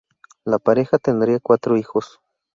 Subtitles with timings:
[0.45, 2.19] La pareja tendría cuatro hijos.